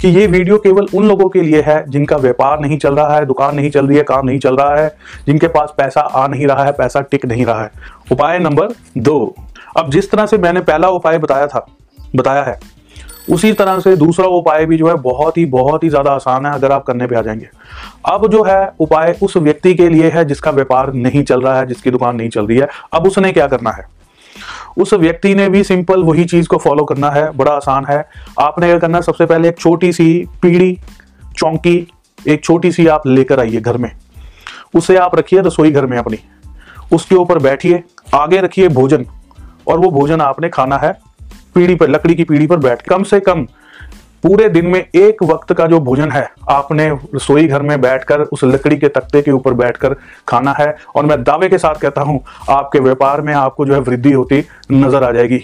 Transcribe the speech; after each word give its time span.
कि 0.00 0.08
ये 0.08 0.26
वीडियो 0.26 0.56
केवल 0.58 0.86
उन 0.94 1.08
लोगों 1.08 1.28
के 1.28 1.40
लिए 1.42 1.60
है 1.62 1.84
जिनका 1.90 2.16
व्यापार 2.16 2.60
नहीं 2.60 2.78
चल 2.78 2.94
रहा 2.94 3.14
है, 3.14 3.26
दुकान 3.26 3.54
नहीं 3.56 3.70
चल 3.70 3.86
रही 3.86 3.96
है, 3.96 4.02
काम 4.02 4.26
नहीं 4.26 4.38
चल 4.38 4.56
रहा 4.56 4.76
है, 4.76 4.88
जिनके 5.26 5.48
पास 5.48 5.74
पैसा 5.76 6.00
आ 6.00 6.26
नहीं 6.26 6.46
रहा 6.46 6.64
है, 6.64 6.72
पैसा 6.72 7.00
टिक 7.00 7.26
नहीं 7.26 7.46
रहा 7.46 7.62
है। 7.62 7.70
उपाय 8.12 8.38
नंबर 8.38 8.74
दो। 8.98 9.34
अब 9.76 9.90
जिस 9.90 10.10
तरह 10.10 10.26
से 10.26 10.38
मैंने 10.38 10.60
पहला 10.60 10.88
उपाय 10.88 11.18
बताया 11.18 11.46
था, 11.46 11.66
बताया 12.16 12.42
है, 12.42 12.58
उसी 13.30 13.52
तरह 13.52 13.78
से 13.80 13.94
दूसरा 13.96 14.26
उपाय 14.28 14.66
भी 14.66 14.76
जो 14.76 14.88
है 14.88 14.94
बहुत 14.94 15.36
ही 15.38 15.46
बहुत 15.48 15.84
ही 15.84 15.88
ज़्यादा 15.88 16.12
आसान 16.12 16.46
है, 16.46 16.52
अगर 16.52 16.72
आप 16.72 16.84
करने 16.84 17.06
पे 17.06 17.16
आ 17.16 17.22
जाएँगे। 17.22 17.48
अब 18.08 18.26
जो 18.28 18.42
है 18.44 18.72
उपाय 18.80 19.16
उस 19.22 19.36
व्यक्ति 19.36 19.74
के 19.74 19.88
लिए 19.88 20.10
है 20.10 20.24
जिसका 20.24 20.50
व्यापार 20.50 20.92
नहीं 20.94 21.24
चल 21.24 21.40
रहा 21.40 21.58
है, 21.58 21.66
जिसकी 21.66 21.90
दुकान 21.90 22.16
नहीं 22.16 22.28
चल 22.28 22.46
रही 22.46 22.58
है। 22.58 22.68
अब 22.92 23.06
उसने 23.06 23.32
क्या 23.32 23.46
करना 23.46 23.70
है? 23.70 23.84
उस 24.78 24.94
व्यक्ति 24.94 25.34
ने 25.34 25.48
भी 25.48 25.64
सिंपल 25.64 26.02
वही 26.02 26.24
चीज़ 26.24 26.48
को 26.48 26.56
फॉलो 26.56 26.84
करना 26.84 27.10
है, 27.10 27.30
बड़ा 27.30 27.52
आसान 27.52 27.86
है। 27.86 28.08
आपने 28.40 28.66
क्या 28.66 28.78
करना, 28.78 29.00
सबसे 29.00 29.26
पहले 29.26 29.48
एक 29.48 29.58
छोटी 29.58 29.92
सी 29.92 30.28
पीढ़ी, 30.42 30.78
चौंकी, 31.36 31.92
एक 32.28 32.44
छोटी 32.44 32.72
सी 32.72 32.86
आप 32.86 33.06
लेकर 33.06 33.40
आइए 33.40 33.60
घर 33.60 33.76
में। 33.76 33.92
उसे 34.76 34.96
आप 34.96 35.16
रखिए 35.16 35.40
रसोई 35.40 35.70
घर 35.70 35.86
में 35.86 35.98
अपनी। 35.98 36.18
उसके 36.92 37.14
ऊपर 37.14 37.38
बैठिए, 37.38 37.82
आगे 38.14 38.40
रखिए 38.40 38.68
भोजन, 38.68 39.06
और 39.66 39.78
वो 39.78 39.90
भोजन 39.90 40.20
आपने 40.20 40.48
खाना 40.48 40.78
है, 40.78 40.98
पीढ़ी 41.54 41.74
पर, 41.74 41.88
लकड़ी 41.88 42.14
की 42.14 42.24
पीढ़ी 42.24 42.46
पर 42.46 42.56
बैठ। 42.56 42.82
कम 42.82 43.02
से 43.02 43.20
कम 43.20 43.46
पूरे 44.22 44.48
दिन 44.48 44.66
में 44.66 44.80
एक 44.80 45.22
वक्त 45.22 45.52
का 45.52 45.66
जो 45.66 45.80
भोजन 45.80 46.10
है, 46.10 46.28
आपने 46.50 46.88
रसोई 47.14 47.46
घर 47.46 47.62
में 47.62 47.80
बैठकर, 47.80 48.20
उस 48.22 48.44
लकड़ी 48.44 48.76
के 48.76 48.88
तख्ते 48.88 49.22
के 49.22 49.30
ऊपर 49.30 49.54
बैठकर 49.54 49.94
खाना 50.28 50.54
है। 50.58 50.74
और 50.96 51.06
मैं 51.06 51.22
दावे 51.22 51.48
के 51.48 51.58
साथ 51.58 51.74
कहता 51.74 52.00
हूँ, 52.00 52.20
आपके 52.50 52.80
व्यापार 52.80 53.20
में 53.20 53.32
आपको 53.34 53.66
जो 53.66 53.74
है 53.74 53.80
वृद्धि 53.80 54.12
होती 54.12 54.44
नज़र 54.72 55.04
आ 55.04 55.10
जाएगी। 55.12 55.42